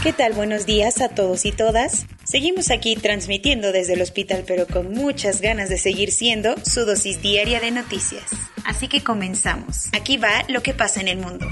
¿Qué 0.00 0.12
tal? 0.12 0.32
Buenos 0.32 0.64
días 0.64 1.00
a 1.00 1.08
todos 1.08 1.44
y 1.44 1.50
todas. 1.50 2.06
Seguimos 2.22 2.70
aquí 2.70 2.94
transmitiendo 2.94 3.72
desde 3.72 3.94
el 3.94 4.02
hospital, 4.02 4.44
pero 4.46 4.64
con 4.68 4.92
muchas 4.92 5.40
ganas 5.40 5.68
de 5.70 5.76
seguir 5.76 6.12
siendo 6.12 6.54
su 6.64 6.84
dosis 6.84 7.20
diaria 7.20 7.58
de 7.58 7.72
noticias. 7.72 8.30
Así 8.64 8.86
que 8.86 9.02
comenzamos. 9.02 9.88
Aquí 9.92 10.16
va 10.16 10.44
lo 10.48 10.62
que 10.62 10.72
pasa 10.72 11.00
en 11.00 11.08
el 11.08 11.18
mundo. 11.18 11.48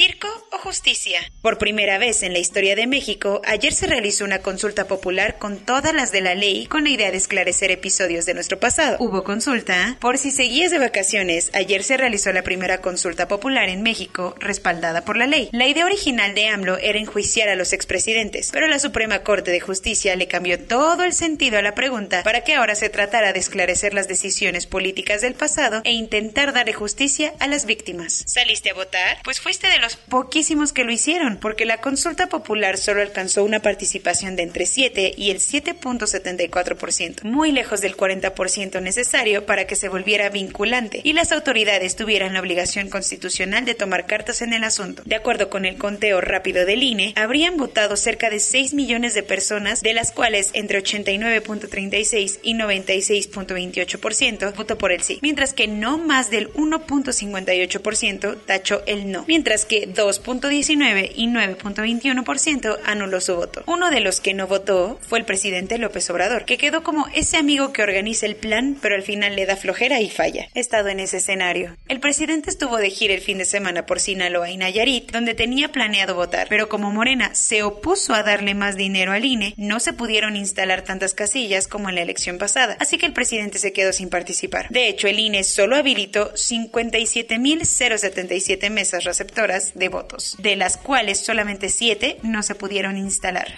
¿Circo 0.00 0.28
o 0.52 0.56
justicia? 0.56 1.20
Por 1.42 1.58
primera 1.58 1.98
vez 1.98 2.22
en 2.22 2.32
la 2.32 2.38
historia 2.38 2.74
de 2.74 2.86
México, 2.86 3.42
ayer 3.44 3.74
se 3.74 3.86
realizó 3.86 4.24
una 4.24 4.38
consulta 4.38 4.86
popular 4.86 5.36
con 5.36 5.58
todas 5.58 5.92
las 5.92 6.10
de 6.10 6.22
la 6.22 6.34
ley 6.34 6.64
con 6.68 6.84
la 6.84 6.88
idea 6.88 7.10
de 7.10 7.18
esclarecer 7.18 7.70
episodios 7.70 8.24
de 8.24 8.32
nuestro 8.32 8.58
pasado. 8.58 8.96
Hubo 8.98 9.24
consulta. 9.24 9.98
Por 10.00 10.16
si 10.16 10.30
seguías 10.30 10.70
de 10.70 10.78
vacaciones, 10.78 11.50
ayer 11.52 11.82
se 11.82 11.98
realizó 11.98 12.32
la 12.32 12.42
primera 12.42 12.80
consulta 12.80 13.28
popular 13.28 13.68
en 13.68 13.82
México 13.82 14.34
respaldada 14.38 15.04
por 15.04 15.18
la 15.18 15.26
ley. 15.26 15.50
La 15.52 15.66
idea 15.66 15.84
original 15.84 16.34
de 16.34 16.48
AMLO 16.48 16.78
era 16.78 16.98
enjuiciar 16.98 17.50
a 17.50 17.54
los 17.54 17.74
expresidentes, 17.74 18.52
pero 18.52 18.68
la 18.68 18.78
Suprema 18.78 19.22
Corte 19.22 19.50
de 19.50 19.60
Justicia 19.60 20.16
le 20.16 20.28
cambió 20.28 20.58
todo 20.64 21.04
el 21.04 21.12
sentido 21.12 21.58
a 21.58 21.62
la 21.62 21.74
pregunta 21.74 22.22
para 22.22 22.42
que 22.42 22.54
ahora 22.54 22.74
se 22.74 22.88
tratara 22.88 23.34
de 23.34 23.40
esclarecer 23.40 23.92
las 23.92 24.08
decisiones 24.08 24.66
políticas 24.66 25.20
del 25.20 25.34
pasado 25.34 25.82
e 25.84 25.92
intentar 25.92 26.54
darle 26.54 26.72
justicia 26.72 27.34
a 27.38 27.46
las 27.48 27.66
víctimas. 27.66 28.24
¿Saliste 28.26 28.70
a 28.70 28.74
votar? 28.74 29.18
Pues 29.24 29.40
fuiste 29.40 29.68
de 29.68 29.78
los 29.78 29.89
poquísimos 29.96 30.72
que 30.72 30.84
lo 30.84 30.92
hicieron, 30.92 31.38
porque 31.38 31.64
la 31.64 31.80
consulta 31.80 32.28
popular 32.28 32.78
solo 32.78 33.02
alcanzó 33.02 33.44
una 33.44 33.60
participación 33.60 34.36
de 34.36 34.42
entre 34.42 34.66
7 34.66 35.14
y 35.16 35.30
el 35.30 35.38
7.74%, 35.38 37.24
muy 37.24 37.52
lejos 37.52 37.80
del 37.80 37.96
40% 37.96 38.82
necesario 38.82 39.46
para 39.46 39.66
que 39.66 39.76
se 39.76 39.88
volviera 39.88 40.28
vinculante 40.28 41.00
y 41.04 41.12
las 41.12 41.32
autoridades 41.32 41.96
tuvieran 41.96 42.34
la 42.34 42.40
obligación 42.40 42.88
constitucional 42.88 43.64
de 43.64 43.74
tomar 43.74 44.06
cartas 44.06 44.42
en 44.42 44.52
el 44.52 44.64
asunto. 44.64 45.02
De 45.06 45.16
acuerdo 45.16 45.50
con 45.50 45.64
el 45.64 45.76
conteo 45.76 46.20
rápido 46.20 46.66
del 46.66 46.82
INE, 46.82 47.12
habrían 47.16 47.56
votado 47.56 47.96
cerca 47.96 48.30
de 48.30 48.40
6 48.40 48.74
millones 48.74 49.14
de 49.14 49.22
personas, 49.22 49.80
de 49.80 49.94
las 49.94 50.12
cuales 50.12 50.50
entre 50.52 50.82
89.36 50.82 52.40
y 52.42 52.54
96.28% 52.54 54.54
votó 54.54 54.78
por 54.78 54.92
el 54.92 55.02
sí, 55.02 55.18
mientras 55.22 55.52
que 55.52 55.68
no 55.68 55.98
más 55.98 56.30
del 56.30 56.52
1.58% 56.54 58.38
tachó 58.46 58.82
el 58.86 59.10
no, 59.10 59.24
mientras 59.26 59.64
que 59.64 59.79
2.19 59.86 61.12
y 61.14 61.28
9.21% 61.28 62.78
anuló 62.84 63.20
su 63.20 63.36
voto. 63.36 63.62
Uno 63.66 63.90
de 63.90 64.00
los 64.00 64.20
que 64.20 64.34
no 64.34 64.46
votó 64.46 64.98
fue 65.02 65.18
el 65.18 65.24
presidente 65.24 65.78
López 65.78 66.08
Obrador, 66.10 66.44
que 66.44 66.58
quedó 66.58 66.82
como 66.82 67.06
ese 67.14 67.36
amigo 67.36 67.72
que 67.72 67.82
organiza 67.82 68.26
el 68.26 68.36
plan, 68.36 68.76
pero 68.80 68.94
al 68.94 69.02
final 69.02 69.36
le 69.36 69.46
da 69.46 69.56
flojera 69.56 70.00
y 70.00 70.10
falla. 70.10 70.48
He 70.54 70.60
estado 70.60 70.88
en 70.88 71.00
ese 71.00 71.18
escenario. 71.18 71.76
El 71.88 72.00
presidente 72.00 72.50
estuvo 72.50 72.76
de 72.76 72.90
gira 72.90 73.14
el 73.14 73.20
fin 73.20 73.38
de 73.38 73.44
semana 73.44 73.86
por 73.86 74.00
Sinaloa 74.00 74.50
y 74.50 74.56
Nayarit, 74.56 75.12
donde 75.12 75.34
tenía 75.34 75.72
planeado 75.72 76.14
votar, 76.14 76.46
pero 76.48 76.68
como 76.68 76.90
Morena 76.90 77.34
se 77.34 77.62
opuso 77.62 78.14
a 78.14 78.22
darle 78.22 78.54
más 78.54 78.76
dinero 78.76 79.12
al 79.12 79.24
INE, 79.24 79.54
no 79.56 79.80
se 79.80 79.92
pudieron 79.92 80.36
instalar 80.36 80.82
tantas 80.82 81.14
casillas 81.14 81.68
como 81.68 81.88
en 81.88 81.96
la 81.96 82.02
elección 82.02 82.38
pasada, 82.38 82.76
así 82.80 82.98
que 82.98 83.06
el 83.06 83.12
presidente 83.12 83.58
se 83.58 83.72
quedó 83.72 83.92
sin 83.92 84.08
participar. 84.08 84.68
De 84.70 84.88
hecho, 84.88 85.08
el 85.08 85.18
INE 85.18 85.42
solo 85.44 85.76
habilitó 85.76 86.32
57.077 86.34 88.70
mesas 88.70 89.04
receptoras 89.04 89.69
de 89.74 89.88
votos, 89.88 90.36
de 90.38 90.56
las 90.56 90.76
cuales 90.76 91.20
solamente 91.20 91.68
7 91.68 92.18
no 92.22 92.42
se 92.42 92.54
pudieron 92.54 92.96
instalar. 92.96 93.48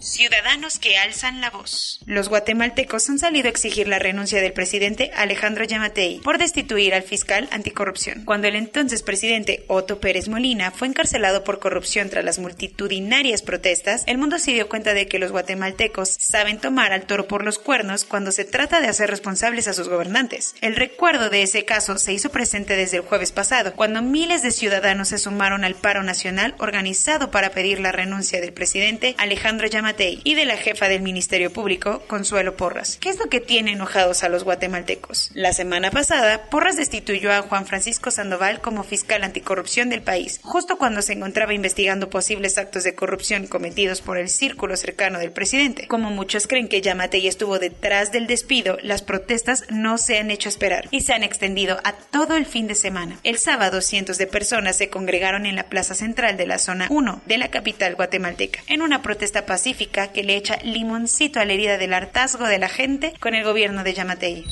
Ciudadanos 0.00 0.78
que 0.78 0.96
alzan 0.96 1.40
la 1.40 1.50
voz. 1.50 2.00
Los 2.06 2.28
guatemaltecos 2.28 3.08
han 3.10 3.18
salido 3.18 3.46
a 3.46 3.50
exigir 3.50 3.88
la 3.88 3.98
renuncia 3.98 4.40
del 4.40 4.52
presidente 4.52 5.10
Alejandro 5.16 5.64
Yamatei 5.64 6.20
por 6.20 6.38
destituir 6.38 6.94
al 6.94 7.02
fiscal 7.02 7.48
anticorrupción. 7.50 8.24
Cuando 8.24 8.46
el 8.46 8.54
entonces 8.54 9.02
presidente 9.02 9.64
Otto 9.66 9.98
Pérez 9.98 10.28
Molina 10.28 10.70
fue 10.70 10.86
encarcelado 10.86 11.42
por 11.42 11.58
corrupción 11.58 12.10
tras 12.10 12.24
las 12.24 12.38
multitudinarias 12.38 13.42
protestas, 13.42 14.04
el 14.06 14.18
mundo 14.18 14.38
se 14.38 14.52
dio 14.52 14.68
cuenta 14.68 14.94
de 14.94 15.08
que 15.08 15.18
los 15.18 15.32
guatemaltecos 15.32 16.10
saben 16.10 16.58
tomar 16.58 16.92
al 16.92 17.06
toro 17.06 17.26
por 17.26 17.44
los 17.44 17.58
cuernos 17.58 18.04
cuando 18.04 18.30
se 18.30 18.44
trata 18.44 18.80
de 18.80 18.86
hacer 18.88 19.10
responsables 19.10 19.66
a 19.66 19.74
sus 19.74 19.88
gobernantes. 19.88 20.54
El 20.60 20.76
recuerdo 20.76 21.28
de 21.28 21.42
ese 21.42 21.64
caso 21.64 21.98
se 21.98 22.12
hizo 22.12 22.30
presente 22.30 22.76
desde 22.76 22.98
el 22.98 23.02
jueves 23.02 23.32
pasado, 23.32 23.74
cuando 23.74 24.00
miles 24.00 24.42
de 24.42 24.52
ciudadanos 24.52 25.08
se 25.08 25.18
sumaron 25.18 25.64
al 25.64 25.74
paro 25.74 26.04
nacional 26.04 26.54
organizado 26.58 27.32
para 27.32 27.50
pedir 27.50 27.80
la 27.80 27.90
renuncia 27.90 28.40
del 28.40 28.52
presidente 28.52 29.16
Alejandro 29.18 29.66
Yamatei 29.66 29.87
y 29.98 30.34
de 30.34 30.44
la 30.44 30.58
jefa 30.58 30.86
del 30.86 31.00
Ministerio 31.00 31.50
Público, 31.50 32.02
Consuelo 32.08 32.56
Porras. 32.56 32.98
¿Qué 33.00 33.08
es 33.08 33.18
lo 33.18 33.30
que 33.30 33.40
tiene 33.40 33.72
enojados 33.72 34.22
a 34.22 34.28
los 34.28 34.44
guatemaltecos? 34.44 35.30
La 35.32 35.54
semana 35.54 35.90
pasada, 35.90 36.50
Porras 36.50 36.76
destituyó 36.76 37.32
a 37.32 37.40
Juan 37.40 37.64
Francisco 37.64 38.10
Sandoval 38.10 38.60
como 38.60 38.84
fiscal 38.84 39.24
anticorrupción 39.24 39.88
del 39.88 40.02
país, 40.02 40.40
justo 40.42 40.76
cuando 40.76 41.00
se 41.00 41.14
encontraba 41.14 41.54
investigando 41.54 42.10
posibles 42.10 42.58
actos 42.58 42.84
de 42.84 42.94
corrupción 42.94 43.46
cometidos 43.46 44.02
por 44.02 44.18
el 44.18 44.28
círculo 44.28 44.76
cercano 44.76 45.20
del 45.20 45.32
presidente. 45.32 45.86
Como 45.88 46.10
muchos 46.10 46.46
creen 46.46 46.68
que 46.68 46.82
Yamatei 46.82 47.26
estuvo 47.26 47.58
detrás 47.58 48.12
del 48.12 48.26
despido, 48.26 48.76
las 48.82 49.00
protestas 49.00 49.64
no 49.70 49.96
se 49.96 50.18
han 50.18 50.30
hecho 50.30 50.50
esperar 50.50 50.86
y 50.90 51.00
se 51.00 51.14
han 51.14 51.22
extendido 51.22 51.80
a 51.82 51.92
todo 51.92 52.36
el 52.36 52.44
fin 52.44 52.66
de 52.66 52.74
semana. 52.74 53.18
El 53.24 53.38
sábado, 53.38 53.80
cientos 53.80 54.18
de 54.18 54.26
personas 54.26 54.76
se 54.76 54.90
congregaron 54.90 55.46
en 55.46 55.56
la 55.56 55.70
plaza 55.70 55.94
central 55.94 56.36
de 56.36 56.46
la 56.46 56.58
zona 56.58 56.88
1 56.90 57.22
de 57.24 57.38
la 57.38 57.48
capital 57.48 57.94
guatemalteca, 57.94 58.60
en 58.66 58.82
una 58.82 59.00
protesta 59.00 59.46
pacífica 59.46 59.77
que 59.86 60.24
le 60.24 60.36
echa 60.36 60.58
limoncito 60.62 61.40
a 61.40 61.44
la 61.44 61.52
herida 61.52 61.78
del 61.78 61.94
hartazgo 61.94 62.46
de 62.46 62.58
la 62.58 62.68
gente 62.68 63.14
con 63.20 63.34
el 63.34 63.44
gobierno 63.44 63.84
de 63.84 63.94
Yamatei. 63.94 64.44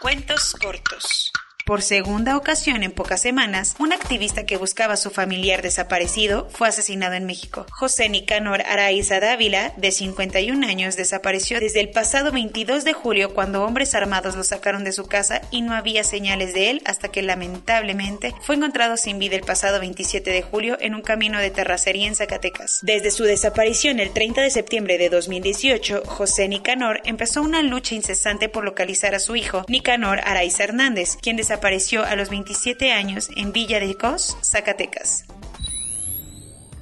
Cuentos 0.00 0.54
cortos. 0.54 1.32
Por 1.66 1.82
segunda 1.82 2.36
ocasión 2.36 2.84
en 2.84 2.92
pocas 2.92 3.20
semanas, 3.20 3.74
un 3.80 3.92
activista 3.92 4.46
que 4.46 4.56
buscaba 4.56 4.94
a 4.94 4.96
su 4.96 5.10
familiar 5.10 5.62
desaparecido 5.62 6.46
fue 6.48 6.68
asesinado 6.68 7.14
en 7.14 7.26
México. 7.26 7.66
José 7.72 8.08
Nicanor 8.08 8.62
Araiza 8.62 9.18
Dávila, 9.18 9.72
de 9.76 9.90
51 9.90 10.64
años, 10.64 10.94
desapareció 10.94 11.58
desde 11.58 11.80
el 11.80 11.90
pasado 11.90 12.30
22 12.30 12.84
de 12.84 12.92
julio 12.92 13.34
cuando 13.34 13.64
hombres 13.64 13.96
armados 13.96 14.36
lo 14.36 14.44
sacaron 14.44 14.84
de 14.84 14.92
su 14.92 15.06
casa 15.06 15.42
y 15.50 15.62
no 15.62 15.74
había 15.74 16.04
señales 16.04 16.54
de 16.54 16.70
él 16.70 16.82
hasta 16.84 17.08
que 17.08 17.22
lamentablemente 17.22 18.32
fue 18.42 18.54
encontrado 18.54 18.96
sin 18.96 19.18
vida 19.18 19.34
el 19.34 19.42
pasado 19.42 19.80
27 19.80 20.30
de 20.30 20.42
julio 20.42 20.76
en 20.80 20.94
un 20.94 21.02
camino 21.02 21.40
de 21.40 21.50
terracería 21.50 22.06
en 22.06 22.14
Zacatecas. 22.14 22.78
Desde 22.82 23.10
su 23.10 23.24
desaparición 23.24 23.98
el 23.98 24.12
30 24.12 24.40
de 24.40 24.50
septiembre 24.50 24.98
de 24.98 25.08
2018, 25.08 26.04
José 26.06 26.46
Nicanor 26.46 27.00
empezó 27.04 27.42
una 27.42 27.60
lucha 27.62 27.96
incesante 27.96 28.48
por 28.48 28.64
localizar 28.64 29.16
a 29.16 29.18
su 29.18 29.34
hijo, 29.34 29.64
Nicanor 29.66 30.20
Araiza 30.22 30.62
Hernández, 30.62 31.16
quien 31.20 31.36
desapareció 31.36 31.55
desapareció 31.56 32.04
a 32.04 32.16
los 32.16 32.28
27 32.28 32.92
años 32.92 33.30
en 33.34 33.50
Villa 33.50 33.80
de 33.80 33.96
Cos, 33.96 34.36
Zacatecas. 34.42 35.24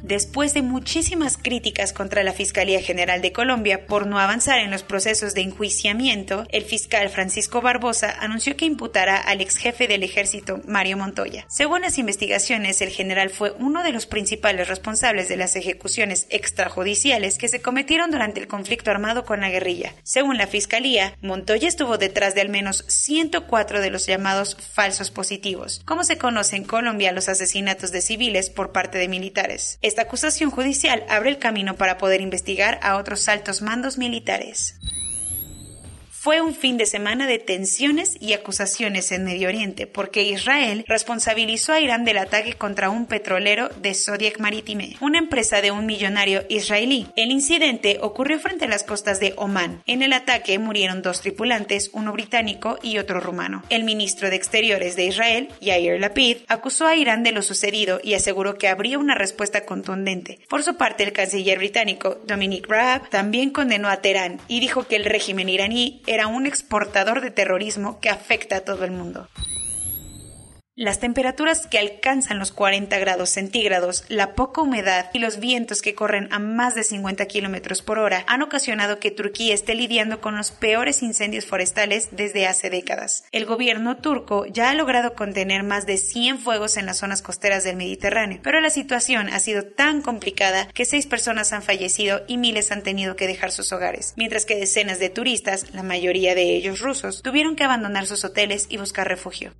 Después 0.04 0.52
de 0.52 0.60
muchísimas 0.60 1.38
críticas 1.38 1.94
contra 1.94 2.22
la 2.22 2.34
Fiscalía 2.34 2.82
General 2.82 3.22
de 3.22 3.32
Colombia 3.32 3.86
por 3.86 4.06
no 4.06 4.18
avanzar 4.18 4.58
en 4.58 4.70
los 4.70 4.82
procesos 4.82 5.32
de 5.32 5.40
enjuiciamiento, 5.40 6.44
el 6.50 6.64
fiscal 6.64 7.08
Francisco 7.08 7.62
Barbosa 7.62 8.14
anunció 8.20 8.54
que 8.54 8.66
imputará 8.66 9.16
al 9.16 9.40
ex 9.40 9.56
jefe 9.56 9.88
del 9.88 10.02
ejército, 10.02 10.60
Mario 10.66 10.98
Montoya. 10.98 11.46
Según 11.48 11.80
las 11.80 11.96
investigaciones, 11.96 12.82
el 12.82 12.90
general 12.90 13.30
fue 13.30 13.52
uno 13.58 13.82
de 13.82 13.92
los 13.92 14.04
principales 14.04 14.68
responsables 14.68 15.30
de 15.30 15.38
las 15.38 15.56
ejecuciones 15.56 16.26
extrajudiciales 16.28 17.38
que 17.38 17.48
se 17.48 17.62
cometieron 17.62 18.10
durante 18.10 18.40
el 18.40 18.46
conflicto 18.46 18.90
armado 18.90 19.24
con 19.24 19.40
la 19.40 19.48
guerrilla. 19.48 19.94
Según 20.02 20.36
la 20.36 20.46
Fiscalía, 20.46 21.16
Montoya 21.22 21.66
estuvo 21.66 21.96
detrás 21.96 22.34
de 22.34 22.42
al 22.42 22.50
menos 22.50 22.84
104 22.88 23.80
de 23.80 23.88
los 23.88 24.04
llamados 24.04 24.58
falsos 24.74 25.10
positivos, 25.10 25.80
como 25.86 26.04
se 26.04 26.18
conoce 26.18 26.56
en 26.56 26.64
Colombia 26.64 27.10
los 27.10 27.30
asesinatos 27.30 27.90
de 27.90 28.02
civiles 28.02 28.50
por 28.50 28.70
parte 28.70 28.98
de 28.98 29.08
militares. 29.08 29.78
Esta 29.94 30.02
acusación 30.02 30.50
judicial 30.50 31.04
abre 31.08 31.30
el 31.30 31.38
camino 31.38 31.76
para 31.76 31.98
poder 31.98 32.20
investigar 32.20 32.80
a 32.82 32.96
otros 32.96 33.28
altos 33.28 33.62
mandos 33.62 33.96
militares. 33.96 34.74
Fue 36.24 36.40
un 36.40 36.54
fin 36.54 36.78
de 36.78 36.86
semana 36.86 37.26
de 37.26 37.38
tensiones 37.38 38.16
y 38.18 38.32
acusaciones 38.32 39.12
en 39.12 39.24
Medio 39.24 39.48
Oriente, 39.48 39.86
porque 39.86 40.22
Israel 40.22 40.82
responsabilizó 40.88 41.74
a 41.74 41.80
Irán 41.80 42.06
del 42.06 42.16
ataque 42.16 42.54
contra 42.54 42.88
un 42.88 43.04
petrolero 43.04 43.68
de 43.68 43.92
Zodiac 43.92 44.40
Maritime, 44.40 44.96
una 45.02 45.18
empresa 45.18 45.60
de 45.60 45.70
un 45.70 45.84
millonario 45.84 46.46
israelí. 46.48 47.08
El 47.14 47.30
incidente 47.30 47.98
ocurrió 48.00 48.38
frente 48.38 48.64
a 48.64 48.68
las 48.68 48.84
costas 48.84 49.20
de 49.20 49.34
Omán. 49.36 49.82
En 49.84 50.00
el 50.00 50.14
ataque 50.14 50.58
murieron 50.58 51.02
dos 51.02 51.20
tripulantes, 51.20 51.90
uno 51.92 52.14
británico 52.14 52.78
y 52.80 52.96
otro 52.96 53.20
rumano. 53.20 53.62
El 53.68 53.84
ministro 53.84 54.30
de 54.30 54.36
Exteriores 54.36 54.96
de 54.96 55.04
Israel, 55.04 55.50
Yair 55.60 56.00
Lapid, 56.00 56.38
acusó 56.48 56.86
a 56.86 56.96
Irán 56.96 57.22
de 57.22 57.32
lo 57.32 57.42
sucedido 57.42 58.00
y 58.02 58.14
aseguró 58.14 58.56
que 58.56 58.68
habría 58.68 58.98
una 58.98 59.14
respuesta 59.14 59.66
contundente. 59.66 60.38
Por 60.48 60.62
su 60.62 60.76
parte, 60.78 61.04
el 61.04 61.12
canciller 61.12 61.58
británico, 61.58 62.18
Dominic 62.24 62.66
Raab, 62.66 63.10
también 63.10 63.50
condenó 63.50 63.90
a 63.90 63.98
Teherán 63.98 64.40
y 64.48 64.60
dijo 64.60 64.86
que 64.86 64.96
el 64.96 65.04
régimen 65.04 65.50
iraní 65.50 66.00
un 66.22 66.46
exportador 66.46 67.20
de 67.20 67.30
terrorismo 67.30 68.00
que 68.00 68.08
afecta 68.08 68.56
a 68.56 68.60
todo 68.60 68.84
el 68.84 68.90
mundo. 68.90 69.28
Las 70.76 70.98
temperaturas 70.98 71.68
que 71.68 71.78
alcanzan 71.78 72.40
los 72.40 72.50
40 72.50 72.98
grados 72.98 73.30
centígrados, 73.30 74.04
la 74.08 74.34
poca 74.34 74.60
humedad 74.60 75.08
y 75.12 75.20
los 75.20 75.38
vientos 75.38 75.80
que 75.82 75.94
corren 75.94 76.26
a 76.32 76.40
más 76.40 76.74
de 76.74 76.82
50 76.82 77.26
kilómetros 77.26 77.80
por 77.80 78.00
hora 78.00 78.24
han 78.26 78.42
ocasionado 78.42 78.98
que 78.98 79.12
Turquía 79.12 79.54
esté 79.54 79.76
lidiando 79.76 80.20
con 80.20 80.36
los 80.36 80.50
peores 80.50 81.04
incendios 81.04 81.46
forestales 81.46 82.08
desde 82.10 82.48
hace 82.48 82.70
décadas. 82.70 83.22
El 83.30 83.46
gobierno 83.46 83.98
turco 83.98 84.46
ya 84.46 84.68
ha 84.68 84.74
logrado 84.74 85.14
contener 85.14 85.62
más 85.62 85.86
de 85.86 85.96
100 85.96 86.40
fuegos 86.40 86.76
en 86.76 86.86
las 86.86 86.98
zonas 86.98 87.22
costeras 87.22 87.62
del 87.62 87.76
Mediterráneo, 87.76 88.40
pero 88.42 88.60
la 88.60 88.70
situación 88.70 89.28
ha 89.28 89.38
sido 89.38 89.62
tan 89.62 90.02
complicada 90.02 90.66
que 90.74 90.86
seis 90.86 91.06
personas 91.06 91.52
han 91.52 91.62
fallecido 91.62 92.22
y 92.26 92.36
miles 92.36 92.72
han 92.72 92.82
tenido 92.82 93.14
que 93.14 93.28
dejar 93.28 93.52
sus 93.52 93.72
hogares, 93.72 94.12
mientras 94.16 94.44
que 94.44 94.56
decenas 94.56 94.98
de 94.98 95.08
turistas, 95.08 95.72
la 95.72 95.84
mayoría 95.84 96.34
de 96.34 96.56
ellos 96.56 96.80
rusos, 96.80 97.22
tuvieron 97.22 97.54
que 97.54 97.62
abandonar 97.62 98.06
sus 98.06 98.24
hoteles 98.24 98.66
y 98.70 98.78
buscar 98.78 99.06
refugio. 99.06 99.52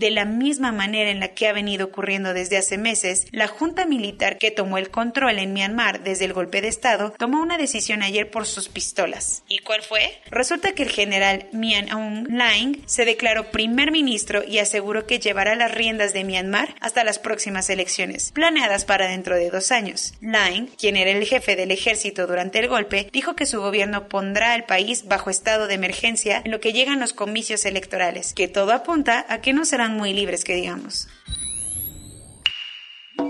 De 0.00 0.10
la 0.10 0.24
misma 0.24 0.72
manera 0.72 1.10
en 1.10 1.20
la 1.20 1.28
que 1.28 1.46
ha 1.46 1.52
venido 1.52 1.84
ocurriendo 1.84 2.32
desde 2.32 2.56
hace 2.56 2.78
meses, 2.78 3.26
la 3.32 3.48
junta 3.48 3.84
militar 3.84 4.38
que 4.38 4.50
tomó 4.50 4.78
el 4.78 4.90
control 4.90 5.38
en 5.38 5.52
Myanmar 5.52 6.02
desde 6.02 6.24
el 6.24 6.32
golpe 6.32 6.62
de 6.62 6.68
Estado 6.68 7.12
tomó 7.18 7.42
una 7.42 7.58
decisión 7.58 8.02
ayer 8.02 8.30
por 8.30 8.46
sus 8.46 8.70
pistolas. 8.70 9.42
¿Y 9.46 9.58
cuál 9.58 9.82
fue? 9.82 10.18
Resulta 10.30 10.72
que 10.72 10.84
el 10.84 10.88
general 10.88 11.50
Myan 11.52 11.90
Aung 11.90 12.28
Hlaing 12.30 12.82
se 12.86 13.04
declaró 13.04 13.50
primer 13.50 13.92
ministro 13.92 14.42
y 14.42 14.58
aseguró 14.58 15.06
que 15.06 15.18
llevará 15.18 15.54
las 15.54 15.70
riendas 15.70 16.14
de 16.14 16.24
Myanmar 16.24 16.74
hasta 16.80 17.04
las 17.04 17.18
próximas 17.18 17.68
elecciones, 17.68 18.32
planeadas 18.32 18.86
para 18.86 19.06
dentro 19.06 19.36
de 19.36 19.50
dos 19.50 19.70
años. 19.70 20.14
Hlaing, 20.22 20.68
quien 20.78 20.96
era 20.96 21.10
el 21.10 21.26
jefe 21.26 21.56
del 21.56 21.72
ejército 21.72 22.26
durante 22.26 22.58
el 22.58 22.68
golpe, 22.68 23.10
dijo 23.12 23.36
que 23.36 23.44
su 23.44 23.60
gobierno 23.60 24.08
pondrá 24.08 24.54
al 24.54 24.64
país 24.64 25.06
bajo 25.08 25.28
estado 25.28 25.66
de 25.66 25.74
emergencia 25.74 26.40
en 26.42 26.52
lo 26.52 26.60
que 26.60 26.72
llegan 26.72 27.00
los 27.00 27.12
comicios 27.12 27.66
electorales, 27.66 28.32
que 28.32 28.48
todo 28.48 28.72
apunta 28.72 29.26
a 29.28 29.42
que 29.42 29.52
no 29.52 29.66
serán 29.66 29.89
muy 29.90 30.12
libres 30.12 30.44
que 30.44 30.54
digamos. 30.54 31.08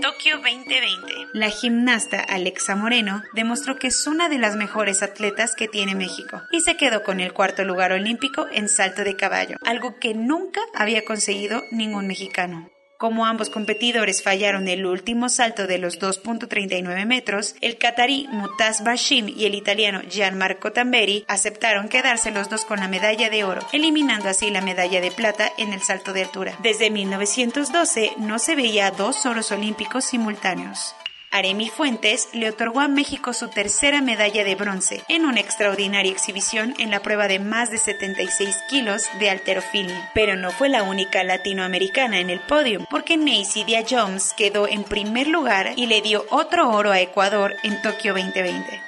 Tokio 0.01 0.37
2020. 0.37 1.27
La 1.33 1.49
gimnasta 1.49 2.19
Alexa 2.21 2.75
Moreno 2.75 3.21
demostró 3.33 3.77
que 3.77 3.87
es 3.87 4.07
una 4.07 4.29
de 4.29 4.39
las 4.39 4.55
mejores 4.55 5.03
atletas 5.03 5.53
que 5.53 5.67
tiene 5.67 5.93
México 5.93 6.41
y 6.51 6.61
se 6.61 6.75
quedó 6.75 7.03
con 7.03 7.19
el 7.19 7.33
cuarto 7.33 7.63
lugar 7.63 7.91
olímpico 7.91 8.47
en 8.51 8.67
salto 8.67 9.03
de 9.03 9.15
caballo, 9.15 9.57
algo 9.63 9.99
que 9.99 10.13
nunca 10.15 10.61
había 10.73 11.05
conseguido 11.05 11.61
ningún 11.71 12.07
mexicano. 12.07 12.71
Como 13.01 13.25
ambos 13.25 13.49
competidores 13.49 14.21
fallaron 14.21 14.67
el 14.67 14.85
último 14.85 15.27
salto 15.27 15.65
de 15.65 15.79
los 15.79 15.99
2.39 15.99 17.07
metros, 17.07 17.55
el 17.59 17.79
catarí 17.79 18.27
Mutaz 18.31 18.83
Bashim 18.83 19.27
y 19.27 19.45
el 19.45 19.55
italiano 19.55 20.01
Gianmarco 20.07 20.71
Tamberi 20.71 21.25
aceptaron 21.27 21.89
quedarse 21.89 22.29
los 22.29 22.47
dos 22.47 22.63
con 22.63 22.79
la 22.79 22.87
medalla 22.87 23.31
de 23.31 23.43
oro, 23.43 23.65
eliminando 23.73 24.29
así 24.29 24.51
la 24.51 24.61
medalla 24.61 25.01
de 25.01 25.09
plata 25.09 25.51
en 25.57 25.73
el 25.73 25.81
salto 25.81 26.13
de 26.13 26.21
altura. 26.21 26.55
Desde 26.61 26.91
1912 26.91 28.11
no 28.19 28.37
se 28.37 28.55
veía 28.55 28.91
dos 28.91 29.25
oros 29.25 29.51
olímpicos 29.51 30.05
simultáneos. 30.05 30.93
Aremi 31.33 31.69
Fuentes 31.69 32.27
le 32.33 32.49
otorgó 32.49 32.81
a 32.81 32.89
México 32.89 33.31
su 33.31 33.47
tercera 33.47 34.01
medalla 34.01 34.43
de 34.43 34.55
bronce 34.55 35.01
en 35.07 35.25
una 35.25 35.39
extraordinaria 35.39 36.11
exhibición 36.11 36.73
en 36.77 36.91
la 36.91 37.01
prueba 37.01 37.29
de 37.29 37.39
más 37.39 37.71
de 37.71 37.77
76 37.77 38.53
kilos 38.69 39.05
de 39.17 39.29
alterofilia. 39.29 40.11
Pero 40.13 40.35
no 40.35 40.51
fue 40.51 40.67
la 40.67 40.83
única 40.83 41.23
latinoamericana 41.23 42.19
en 42.19 42.29
el 42.29 42.41
podio, 42.41 42.85
porque 42.89 43.17
Dia 43.17 43.85
Jones 43.89 44.33
quedó 44.35 44.67
en 44.67 44.83
primer 44.83 45.27
lugar 45.27 45.71
y 45.77 45.85
le 45.85 46.01
dio 46.01 46.25
otro 46.31 46.69
oro 46.69 46.91
a 46.91 46.99
Ecuador 46.99 47.55
en 47.63 47.81
Tokio 47.81 48.13
2020. 48.13 48.81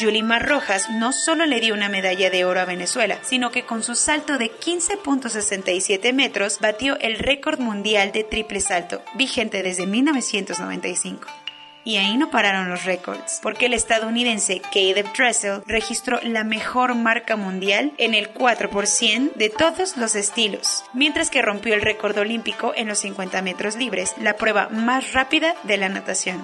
Yulimar 0.00 0.46
Rojas 0.46 0.90
no 0.90 1.12
solo 1.12 1.46
le 1.46 1.60
dio 1.60 1.72
una 1.72 1.88
medalla 1.88 2.30
de 2.30 2.44
oro 2.44 2.60
a 2.60 2.64
Venezuela, 2.64 3.18
sino 3.22 3.52
que 3.52 3.64
con 3.64 3.84
su 3.84 3.94
salto 3.94 4.38
de 4.38 4.50
15.67 4.50 6.12
metros 6.12 6.58
batió 6.60 6.98
el 6.98 7.18
récord 7.18 7.60
mundial 7.60 8.10
de 8.10 8.24
triple 8.24 8.60
salto, 8.60 9.02
vigente 9.14 9.62
desde 9.62 9.86
1995. 9.86 11.45
Y 11.86 11.98
ahí 11.98 12.16
no 12.16 12.32
pararon 12.32 12.68
los 12.68 12.84
récords, 12.84 13.38
porque 13.44 13.66
el 13.66 13.72
estadounidense 13.72 14.60
Caleb 14.72 15.06
Dressel 15.16 15.62
registró 15.68 16.18
la 16.24 16.42
mejor 16.42 16.96
marca 16.96 17.36
mundial 17.36 17.92
en 17.96 18.14
el 18.14 18.34
4% 18.34 19.34
de 19.34 19.50
todos 19.50 19.96
los 19.96 20.16
estilos, 20.16 20.82
mientras 20.94 21.30
que 21.30 21.42
rompió 21.42 21.74
el 21.74 21.82
récord 21.82 22.18
olímpico 22.18 22.72
en 22.74 22.88
los 22.88 22.98
50 22.98 23.40
metros 23.42 23.76
libres, 23.76 24.16
la 24.20 24.36
prueba 24.36 24.68
más 24.68 25.12
rápida 25.12 25.54
de 25.62 25.76
la 25.76 25.88
natación. 25.88 26.42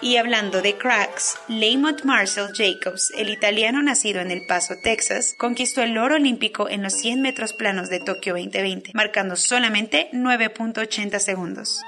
Y 0.00 0.16
hablando 0.16 0.62
de 0.62 0.78
cracks, 0.78 1.36
Lamont 1.46 2.02
Marcel 2.04 2.48
Jacobs, 2.54 3.12
el 3.18 3.28
italiano 3.28 3.82
nacido 3.82 4.22
en 4.22 4.30
El 4.30 4.46
Paso, 4.46 4.76
Texas, 4.82 5.34
conquistó 5.36 5.82
el 5.82 5.98
oro 5.98 6.14
olímpico 6.14 6.70
en 6.70 6.82
los 6.82 6.94
100 6.94 7.20
metros 7.20 7.52
planos 7.52 7.90
de 7.90 8.00
Tokio 8.00 8.32
2020, 8.32 8.92
marcando 8.94 9.36
solamente 9.36 10.08
9.80 10.14 11.18
segundos 11.18 11.82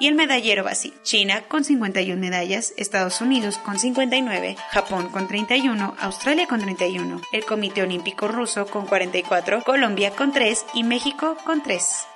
y 0.00 0.08
el 0.08 0.16
medallero 0.16 0.64
va 0.64 0.72
así. 0.72 0.92
China 1.04 1.42
con 1.46 1.62
51 1.62 2.20
medallas, 2.20 2.74
Estados 2.76 3.20
Unidos 3.20 3.58
con 3.58 3.78
59, 3.78 4.56
Japón 4.70 5.08
con 5.10 5.28
31, 5.28 5.94
Australia 6.00 6.48
con 6.48 6.60
31, 6.60 7.20
el 7.32 7.44
Comité 7.44 7.82
Olímpico 7.82 8.26
Ruso 8.26 8.66
con 8.66 8.86
44, 8.86 9.62
Colombia 9.62 10.10
con 10.10 10.32
3 10.32 10.66
y 10.74 10.82
México 10.82 11.36
con 11.44 11.62
3. 11.62 12.06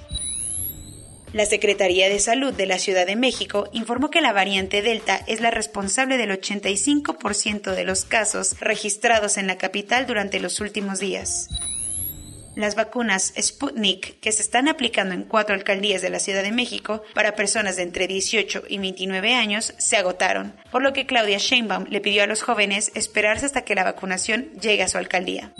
La 1.34 1.48
Secretaría 1.48 2.10
de 2.10 2.20
Salud 2.20 2.54
de 2.54 2.68
la 2.68 2.78
Ciudad 2.78 3.08
de 3.08 3.16
México 3.16 3.68
informó 3.72 4.12
que 4.12 4.22
la 4.22 4.34
variante 4.34 4.84
Delta 4.84 5.20
es 5.26 5.42
la 5.42 5.50
responsable 5.50 6.18
del 6.18 6.30
85% 6.30 7.74
de 7.74 7.84
los 7.84 8.06
casos 8.06 8.60
registrados 8.60 9.38
en 9.38 9.48
la 9.48 9.58
capital 9.58 10.06
durante 10.06 10.40
los 10.40 10.60
últimos 10.60 11.00
días. 11.00 11.50
Las 12.56 12.76
vacunas 12.76 13.34
Sputnik, 13.40 14.20
que 14.20 14.32
se 14.32 14.44
están 14.44 14.68
aplicando 14.68 15.16
en 15.16 15.24
cuatro 15.24 15.56
alcaldías 15.56 16.04
de 16.04 16.12
la 16.12 16.20
Ciudad 16.20 16.44
de 16.44 16.52
México 16.52 17.02
para 17.16 17.36
personas 17.36 17.78
de 17.78 17.84
entre 17.84 18.08
18 18.08 18.66
y 18.70 18.78
29 18.78 19.34
años, 19.34 19.74
se 19.80 19.98
agotaron, 19.98 20.54
por 20.72 20.84
lo 20.84 20.94
que 20.94 21.08
Claudia 21.08 21.40
Sheinbaum 21.40 21.86
le 21.90 22.00
pidió 22.00 22.22
a 22.22 22.28
los 22.28 22.44
jóvenes 22.44 22.92
esperarse 22.94 23.48
hasta 23.48 23.64
que 23.64 23.74
la 23.74 23.84
vacunación 23.84 24.52
llegue 24.62 24.84
a 24.84 24.88
su 24.88 25.00
alcaldía. 25.00 25.52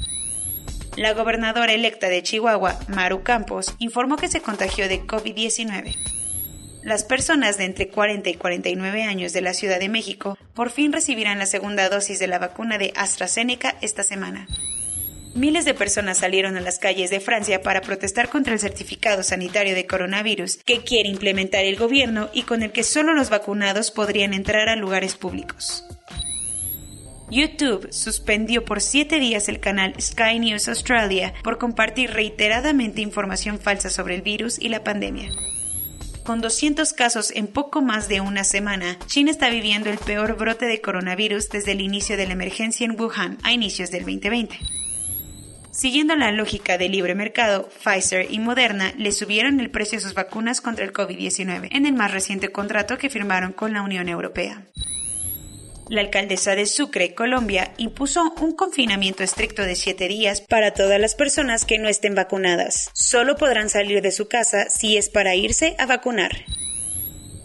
La 0.96 1.14
gobernadora 1.14 1.74
electa 1.74 2.10
de 2.10 2.22
Chihuahua, 2.22 2.80
Maru 2.88 3.24
Campos, 3.24 3.74
informó 3.80 4.16
que 4.16 4.28
se 4.28 4.42
contagió 4.42 4.88
de 4.88 5.02
COVID-19. 5.02 5.96
Las 6.84 7.04
personas 7.04 7.58
de 7.58 7.64
entre 7.64 7.88
40 7.88 8.30
y 8.30 8.36
49 8.36 9.04
años 9.04 9.34
de 9.34 9.42
la 9.42 9.56
Ciudad 9.56 9.80
de 9.80 9.90
México 9.90 10.38
por 10.54 10.70
fin 10.70 10.94
recibirán 10.94 11.40
la 11.40 11.48
segunda 11.48 11.90
dosis 11.90 12.20
de 12.20 12.28
la 12.28 12.38
vacuna 12.38 12.78
de 12.78 12.94
AstraZeneca 12.96 13.76
esta 13.82 14.04
semana. 14.04 14.48
Miles 15.36 15.66
de 15.66 15.74
personas 15.74 16.20
salieron 16.20 16.58
a 16.58 16.62
las 16.62 16.78
calles 16.78 17.10
de 17.10 17.20
Francia 17.20 17.64
para 17.64 17.82
protestar 17.82 18.30
contra 18.30 18.54
el 18.54 18.60
certificado 18.60 19.24
sanitario 19.24 19.74
de 19.74 19.88
coronavirus 19.88 20.58
que 20.64 20.84
quiere 20.84 21.10
implementar 21.10 21.66
el 21.66 21.76
gobierno 21.76 22.30
y 22.34 22.44
con 22.44 22.62
el 22.62 22.72
que 22.72 22.84
solo 22.84 23.14
los 23.14 23.32
vacunados 23.32 23.90
podrían 23.90 24.36
entrar 24.36 24.70
a 24.70 24.76
lugares 24.76 25.16
públicos. 25.16 25.86
YouTube 27.32 27.92
suspendió 27.92 28.64
por 28.64 28.80
siete 28.80 29.20
días 29.20 29.50
el 29.50 29.60
canal 29.60 29.96
Sky 30.00 30.38
News 30.38 30.68
Australia 30.68 31.34
por 31.44 31.58
compartir 31.58 32.12
reiteradamente 32.12 33.02
información 33.02 33.60
falsa 33.60 33.90
sobre 33.90 34.14
el 34.14 34.22
virus 34.22 34.60
y 34.60 34.70
la 34.70 34.84
pandemia. 34.84 35.32
Con 36.24 36.42
200 36.42 36.94
casos 36.94 37.32
en 37.32 37.48
poco 37.48 37.82
más 37.82 38.08
de 38.08 38.22
una 38.22 38.44
semana, 38.44 39.00
China 39.08 39.32
está 39.32 39.50
viviendo 39.50 39.90
el 39.90 39.98
peor 39.98 40.38
brote 40.38 40.68
de 40.68 40.80
coronavirus 40.80 41.50
desde 41.50 41.72
el 41.72 41.82
inicio 41.82 42.18
de 42.18 42.28
la 42.28 42.34
emergencia 42.34 42.86
en 42.86 43.00
Wuhan 43.00 43.40
a 43.42 43.52
inicios 43.52 43.90
del 43.90 44.06
2020. 44.06 44.73
Siguiendo 45.74 46.16
la 46.16 46.32
lógica 46.32 46.78
del 46.78 46.92
libre 46.92 47.16
mercado, 47.16 47.68
Pfizer 47.68 48.28
y 48.30 48.38
Moderna 48.38 48.94
le 48.96 49.12
subieron 49.12 49.60
el 49.60 49.72
precio 49.72 49.98
de 49.98 50.04
sus 50.04 50.14
vacunas 50.14 50.62
contra 50.62 50.86
el 50.86 50.94
COVID-19 50.94 51.70
en 51.72 51.88
el 51.88 51.94
más 51.94 52.12
reciente 52.12 52.52
contrato 52.52 53.00
que 53.00 53.10
firmaron 53.10 53.54
con 53.54 53.74
la 53.74 53.82
Unión 53.82 54.08
Europea. 54.08 54.68
La 55.90 56.02
alcaldesa 56.02 56.54
de 56.54 56.68
Sucre, 56.68 57.16
Colombia, 57.16 57.74
impuso 57.78 58.36
un 58.40 58.56
confinamiento 58.56 59.24
estricto 59.24 59.64
de 59.64 59.74
siete 59.74 60.08
días 60.08 60.42
para 60.42 60.76
todas 60.76 61.02
las 61.02 61.16
personas 61.16 61.66
que 61.66 61.80
no 61.80 61.90
estén 61.90 62.14
vacunadas. 62.14 62.92
Solo 62.94 63.36
podrán 63.36 63.70
salir 63.70 64.04
de 64.04 64.12
su 64.12 64.28
casa 64.28 64.70
si 64.70 64.96
es 64.96 65.10
para 65.10 65.36
irse 65.36 65.76
a 65.80 65.88
vacunar. 65.88 66.46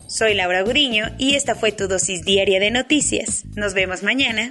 Soy 0.06 0.34
Laura 0.34 0.60
Guriño 0.62 1.14
y 1.16 1.34
esta 1.34 1.54
fue 1.54 1.72
tu 1.72 1.88
dosis 1.88 2.26
diaria 2.26 2.60
de 2.60 2.70
noticias. 2.70 3.46
Nos 3.56 3.72
vemos 3.72 4.02
mañana. 4.02 4.50